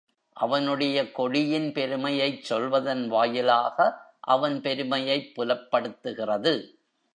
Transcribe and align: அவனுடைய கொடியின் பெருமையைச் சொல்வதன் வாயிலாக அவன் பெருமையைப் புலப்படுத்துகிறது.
அவனுடைய 0.37 1.11
கொடியின் 1.11 1.71
பெருமையைச் 1.71 2.43
சொல்வதன் 2.43 3.07
வாயிலாக 3.07 3.77
அவன் 4.19 4.61
பெருமையைப் 4.61 5.31
புலப்படுத்துகிறது. 5.35 6.53